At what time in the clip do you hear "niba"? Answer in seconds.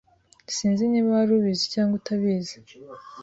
0.87-1.09